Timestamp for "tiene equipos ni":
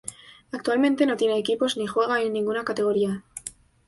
1.15-1.85